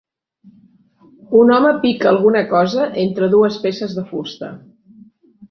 [1.39, 4.53] Un home pica alguna cosa entre dues peces de fusta.